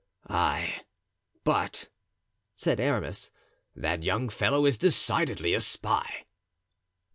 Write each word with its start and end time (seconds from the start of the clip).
"Ay, 0.31 0.81
but," 1.43 1.87
said 2.55 2.79
Aramis, 2.79 3.29
"that 3.75 4.01
young 4.01 4.29
fellow 4.29 4.65
is 4.65 4.79
decidedly 4.79 5.53
a 5.53 5.59
spy." 5.59 6.25